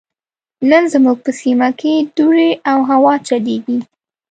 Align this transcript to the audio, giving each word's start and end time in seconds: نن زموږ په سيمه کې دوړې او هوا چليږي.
نن 0.69 0.83
زموږ 0.93 1.17
په 1.25 1.31
سيمه 1.41 1.69
کې 1.79 1.91
دوړې 2.17 2.51
او 2.71 2.79
هوا 2.91 3.13
چليږي. 3.27 3.79